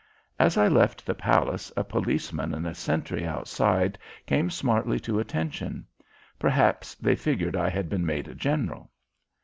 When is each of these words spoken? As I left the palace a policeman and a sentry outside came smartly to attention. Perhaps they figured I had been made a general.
As 0.39 0.57
I 0.57 0.67
left 0.67 1.05
the 1.05 1.13
palace 1.13 1.71
a 1.77 1.83
policeman 1.83 2.55
and 2.55 2.65
a 2.65 2.73
sentry 2.73 3.23
outside 3.23 3.99
came 4.25 4.49
smartly 4.49 4.99
to 5.01 5.19
attention. 5.19 5.85
Perhaps 6.39 6.95
they 6.95 7.15
figured 7.15 7.55
I 7.55 7.69
had 7.69 7.87
been 7.87 8.07
made 8.07 8.27
a 8.27 8.33
general. 8.33 8.89